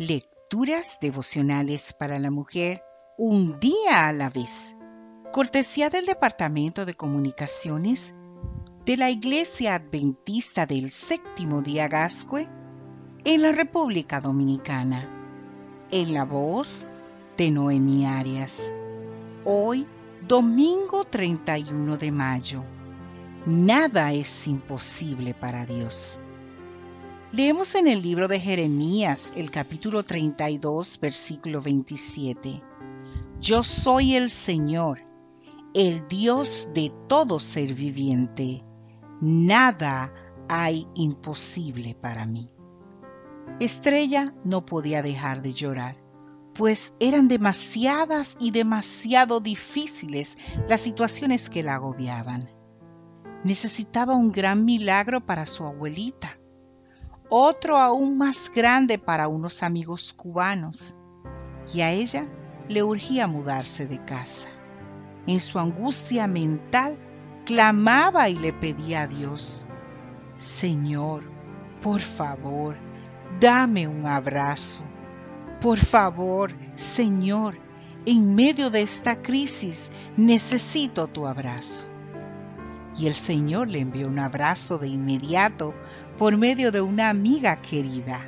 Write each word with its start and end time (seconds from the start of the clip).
Lecturas 0.00 0.96
devocionales 1.02 1.92
para 1.92 2.18
la 2.18 2.30
mujer 2.30 2.82
un 3.18 3.60
día 3.60 4.08
a 4.08 4.14
la 4.14 4.30
vez. 4.30 4.74
Cortesía 5.30 5.90
del 5.90 6.06
Departamento 6.06 6.86
de 6.86 6.94
Comunicaciones 6.94 8.14
de 8.86 8.96
la 8.96 9.10
Iglesia 9.10 9.74
Adventista 9.74 10.64
del 10.64 10.90
Séptimo 10.90 11.60
Día 11.60 11.86
Gascue 11.86 12.48
en 13.24 13.42
la 13.42 13.52
República 13.52 14.22
Dominicana. 14.22 15.06
En 15.90 16.14
la 16.14 16.24
voz 16.24 16.86
de 17.36 17.50
Noemi 17.50 18.06
Arias. 18.06 18.72
Hoy, 19.44 19.86
domingo 20.26 21.04
31 21.04 21.98
de 21.98 22.10
mayo. 22.10 22.64
Nada 23.44 24.14
es 24.14 24.48
imposible 24.48 25.34
para 25.34 25.66
Dios. 25.66 26.18
Leemos 27.32 27.76
en 27.76 27.86
el 27.86 28.02
libro 28.02 28.26
de 28.26 28.40
Jeremías, 28.40 29.32
el 29.36 29.52
capítulo 29.52 30.02
32, 30.02 30.98
versículo 31.00 31.60
27. 31.60 32.60
Yo 33.40 33.62
soy 33.62 34.16
el 34.16 34.30
Señor, 34.30 35.04
el 35.72 36.08
Dios 36.08 36.70
de 36.74 36.92
todo 37.08 37.38
ser 37.38 37.72
viviente. 37.72 38.64
Nada 39.20 40.12
hay 40.48 40.88
imposible 40.96 41.94
para 41.94 42.26
mí. 42.26 42.50
Estrella 43.60 44.34
no 44.42 44.66
podía 44.66 45.00
dejar 45.00 45.40
de 45.40 45.52
llorar, 45.52 46.02
pues 46.54 46.94
eran 46.98 47.28
demasiadas 47.28 48.36
y 48.40 48.50
demasiado 48.50 49.38
difíciles 49.38 50.36
las 50.68 50.80
situaciones 50.80 51.48
que 51.48 51.62
la 51.62 51.76
agobiaban. 51.76 52.48
Necesitaba 53.44 54.16
un 54.16 54.32
gran 54.32 54.64
milagro 54.64 55.24
para 55.24 55.46
su 55.46 55.64
abuelita 55.64 56.39
otro 57.30 57.78
aún 57.78 58.18
más 58.18 58.50
grande 58.54 58.98
para 58.98 59.28
unos 59.28 59.62
amigos 59.62 60.12
cubanos, 60.12 60.96
y 61.72 61.80
a 61.80 61.92
ella 61.92 62.26
le 62.68 62.82
urgía 62.82 63.26
mudarse 63.26 63.86
de 63.86 64.04
casa. 64.04 64.48
En 65.26 65.38
su 65.40 65.58
angustia 65.58 66.26
mental, 66.26 66.98
clamaba 67.46 68.28
y 68.28 68.36
le 68.36 68.52
pedía 68.52 69.02
a 69.02 69.06
Dios, 69.06 69.64
Señor, 70.36 71.22
por 71.80 72.00
favor, 72.00 72.76
dame 73.40 73.86
un 73.86 74.06
abrazo. 74.06 74.82
Por 75.60 75.78
favor, 75.78 76.52
Señor, 76.74 77.58
en 78.06 78.34
medio 78.34 78.70
de 78.70 78.82
esta 78.82 79.20
crisis 79.20 79.92
necesito 80.16 81.06
tu 81.06 81.26
abrazo. 81.26 81.89
Y 82.98 83.06
el 83.06 83.14
Señor 83.14 83.68
le 83.68 83.80
envió 83.80 84.08
un 84.08 84.18
abrazo 84.18 84.78
de 84.78 84.88
inmediato 84.88 85.74
por 86.18 86.36
medio 86.36 86.70
de 86.70 86.80
una 86.80 87.08
amiga 87.08 87.60
querida. 87.62 88.26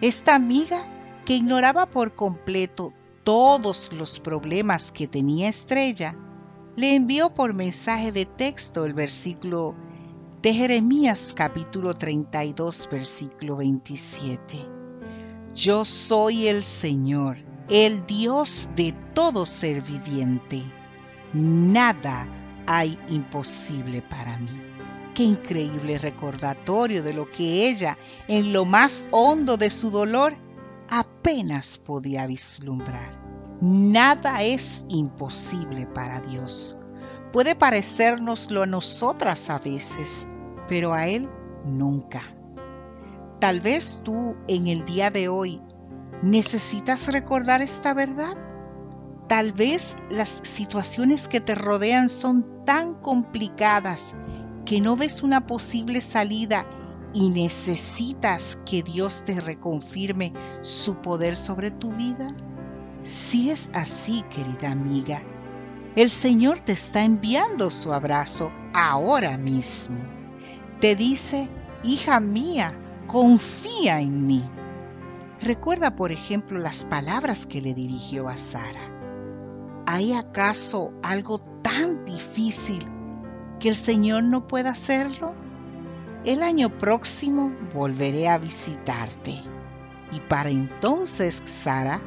Esta 0.00 0.34
amiga, 0.34 0.84
que 1.24 1.36
ignoraba 1.36 1.86
por 1.86 2.14
completo 2.14 2.92
todos 3.24 3.92
los 3.92 4.18
problemas 4.18 4.90
que 4.90 5.06
tenía 5.06 5.48
Estrella, 5.48 6.16
le 6.76 6.94
envió 6.94 7.34
por 7.34 7.52
mensaje 7.52 8.10
de 8.10 8.26
texto 8.26 8.84
el 8.84 8.94
versículo 8.94 9.74
de 10.40 10.54
Jeremías 10.54 11.34
capítulo 11.36 11.92
32 11.92 12.88
versículo 12.90 13.56
27. 13.56 14.56
Yo 15.54 15.84
soy 15.84 16.48
el 16.48 16.64
Señor, 16.64 17.36
el 17.68 18.06
Dios 18.06 18.70
de 18.74 18.94
todo 19.12 19.44
ser 19.44 19.82
viviente. 19.82 20.62
Nada 21.34 22.26
hay 22.72 22.96
imposible 23.08 24.00
para 24.00 24.38
mí. 24.38 24.62
Qué 25.12 25.24
increíble 25.24 25.98
recordatorio 25.98 27.02
de 27.02 27.12
lo 27.12 27.28
que 27.28 27.68
ella, 27.68 27.98
en 28.28 28.52
lo 28.52 28.64
más 28.64 29.06
hondo 29.10 29.56
de 29.56 29.70
su 29.70 29.90
dolor, 29.90 30.34
apenas 30.88 31.78
podía 31.78 32.28
vislumbrar. 32.28 33.18
Nada 33.60 34.44
es 34.44 34.84
imposible 34.88 35.88
para 35.88 36.20
Dios. 36.20 36.76
Puede 37.32 37.56
parecérnoslo 37.56 38.62
a 38.62 38.66
nosotras 38.66 39.50
a 39.50 39.58
veces, 39.58 40.28
pero 40.68 40.94
a 40.94 41.08
Él 41.08 41.28
nunca. 41.64 42.22
Tal 43.40 43.60
vez 43.60 44.00
tú 44.04 44.36
en 44.46 44.68
el 44.68 44.84
día 44.84 45.10
de 45.10 45.28
hoy 45.28 45.60
necesitas 46.22 47.12
recordar 47.12 47.62
esta 47.62 47.94
verdad. 47.94 48.38
Tal 49.30 49.52
vez 49.52 49.96
las 50.10 50.40
situaciones 50.42 51.28
que 51.28 51.40
te 51.40 51.54
rodean 51.54 52.08
son 52.08 52.64
tan 52.64 52.94
complicadas 52.94 54.16
que 54.66 54.80
no 54.80 54.96
ves 54.96 55.22
una 55.22 55.46
posible 55.46 56.00
salida 56.00 56.66
y 57.12 57.30
necesitas 57.30 58.58
que 58.66 58.82
Dios 58.82 59.22
te 59.24 59.40
reconfirme 59.40 60.32
su 60.62 60.96
poder 60.96 61.36
sobre 61.36 61.70
tu 61.70 61.92
vida? 61.92 62.34
Si 63.04 63.50
es 63.50 63.70
así, 63.72 64.24
querida 64.30 64.72
amiga, 64.72 65.22
el 65.94 66.10
Señor 66.10 66.58
te 66.58 66.72
está 66.72 67.04
enviando 67.04 67.70
su 67.70 67.92
abrazo 67.92 68.50
ahora 68.74 69.38
mismo. 69.38 69.98
Te 70.80 70.96
dice, 70.96 71.48
hija 71.84 72.18
mía, 72.18 72.76
confía 73.06 74.00
en 74.00 74.26
mí. 74.26 74.42
Recuerda, 75.40 75.94
por 75.94 76.10
ejemplo, 76.10 76.58
las 76.58 76.84
palabras 76.84 77.46
que 77.46 77.62
le 77.62 77.74
dirigió 77.74 78.28
a 78.28 78.36
Sara. 78.36 78.99
¿Hay 79.92 80.12
acaso 80.12 80.92
algo 81.02 81.40
tan 81.62 82.04
difícil 82.04 82.78
que 83.58 83.70
el 83.70 83.74
Señor 83.74 84.22
no 84.22 84.46
pueda 84.46 84.70
hacerlo? 84.70 85.34
El 86.24 86.44
año 86.44 86.78
próximo 86.78 87.50
volveré 87.74 88.28
a 88.28 88.38
visitarte 88.38 89.42
y 90.12 90.20
para 90.28 90.48
entonces, 90.50 91.42
Sara, 91.44 92.00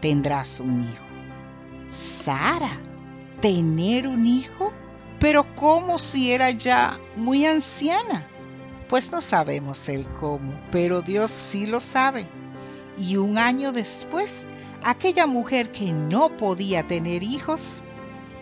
tendrás 0.00 0.60
un 0.60 0.82
hijo. 0.82 1.06
Sara, 1.88 2.78
¿tener 3.40 4.06
un 4.06 4.26
hijo? 4.26 4.74
Pero 5.18 5.54
¿cómo 5.54 5.98
si 5.98 6.32
era 6.32 6.50
ya 6.50 7.00
muy 7.16 7.46
anciana? 7.46 8.28
Pues 8.90 9.10
no 9.10 9.22
sabemos 9.22 9.88
el 9.88 10.06
cómo, 10.06 10.52
pero 10.70 11.00
Dios 11.00 11.30
sí 11.30 11.64
lo 11.64 11.80
sabe. 11.80 12.28
Y 12.98 13.16
un 13.16 13.38
año 13.38 13.72
después, 13.72 14.46
aquella 14.82 15.26
mujer 15.26 15.72
que 15.72 15.92
no 15.92 16.36
podía 16.36 16.86
tener 16.86 17.22
hijos, 17.22 17.82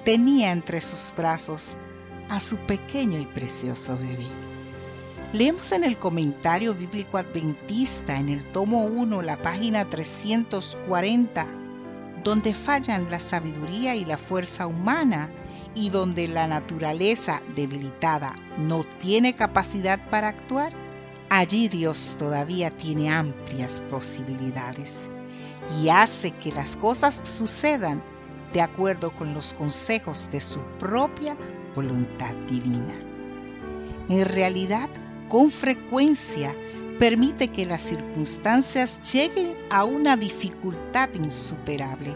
tenía 0.04 0.52
entre 0.52 0.80
sus 0.80 1.12
brazos 1.16 1.76
a 2.28 2.40
su 2.40 2.56
pequeño 2.56 3.20
y 3.20 3.26
precioso 3.26 3.96
bebé. 3.96 4.28
Leemos 5.32 5.72
en 5.72 5.84
el 5.84 5.98
comentario 5.98 6.74
bíblico 6.74 7.18
adventista 7.18 8.18
en 8.18 8.28
el 8.28 8.44
tomo 8.52 8.84
1, 8.84 9.22
la 9.22 9.40
página 9.42 9.84
340, 9.88 11.46
donde 12.22 12.54
fallan 12.54 13.10
la 13.10 13.18
sabiduría 13.18 13.96
y 13.96 14.04
la 14.04 14.16
fuerza 14.16 14.66
humana 14.66 15.30
y 15.74 15.90
donde 15.90 16.28
la 16.28 16.46
naturaleza 16.46 17.42
debilitada 17.54 18.36
no 18.58 18.84
tiene 18.84 19.34
capacidad 19.34 20.08
para 20.08 20.28
actuar, 20.28 20.72
allí 21.28 21.68
Dios 21.68 22.16
todavía 22.18 22.70
tiene 22.70 23.10
amplias 23.10 23.80
posibilidades 23.90 25.10
y 25.80 25.88
hace 25.88 26.32
que 26.32 26.52
las 26.52 26.76
cosas 26.76 27.20
sucedan 27.24 28.02
de 28.52 28.60
acuerdo 28.60 29.14
con 29.16 29.34
los 29.34 29.52
consejos 29.52 30.30
de 30.30 30.40
su 30.40 30.60
propia 30.78 31.36
voluntad 31.74 32.34
divina. 32.48 32.94
En 34.08 34.24
realidad, 34.24 34.88
con 35.28 35.50
frecuencia, 35.50 36.54
permite 36.98 37.48
que 37.48 37.66
las 37.66 37.80
circunstancias 37.80 39.12
lleguen 39.12 39.56
a 39.70 39.84
una 39.84 40.16
dificultad 40.16 41.08
insuperable, 41.14 42.14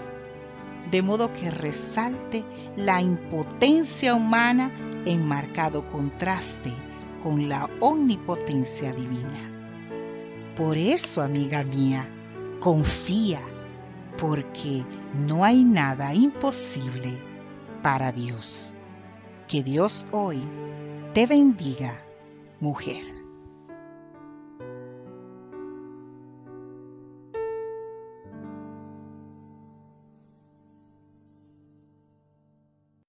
de 0.90 1.02
modo 1.02 1.32
que 1.32 1.50
resalte 1.50 2.44
la 2.76 3.00
impotencia 3.00 4.14
humana 4.14 4.70
en 5.04 5.26
marcado 5.26 5.90
contraste 5.90 6.72
con 7.22 7.48
la 7.48 7.68
omnipotencia 7.80 8.92
divina. 8.92 9.50
Por 10.54 10.76
eso, 10.76 11.22
amiga 11.22 11.64
mía, 11.64 12.08
confía, 12.60 13.40
porque 14.16 14.84
no 15.14 15.44
hay 15.44 15.64
nada 15.64 16.14
imposible 16.14 17.22
para 17.82 18.12
Dios. 18.12 18.74
Que 19.46 19.62
Dios 19.62 20.06
hoy 20.10 20.42
te 21.14 21.26
bendiga, 21.26 22.00
mujer. 22.60 23.17